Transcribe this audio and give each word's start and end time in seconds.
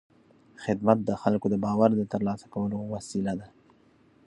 خدمت 0.63 0.97
د 1.03 1.11
خلکو 1.21 1.47
د 1.49 1.55
باور 1.65 1.89
د 1.95 2.01
ترلاسه 2.13 2.45
کولو 2.53 2.77
وسیله 2.93 3.33
ده. 3.39 3.47